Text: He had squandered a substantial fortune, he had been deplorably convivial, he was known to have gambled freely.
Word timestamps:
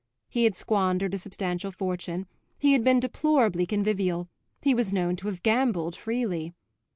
He 0.29 0.45
had 0.45 0.57
squandered 0.57 1.13
a 1.13 1.19
substantial 1.19 1.69
fortune, 1.69 2.25
he 2.57 2.73
had 2.73 2.83
been 2.83 2.99
deplorably 2.99 3.67
convivial, 3.67 4.29
he 4.63 4.73
was 4.73 4.91
known 4.91 5.15
to 5.17 5.27
have 5.27 5.43
gambled 5.43 5.95
freely. 5.95 6.55